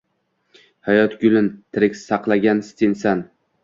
[0.87, 3.29] Hayot gulin tirik saqlagan sensan.